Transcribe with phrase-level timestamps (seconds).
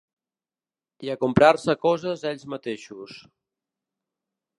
[1.07, 3.21] I a comprar-se coses ells mateixos.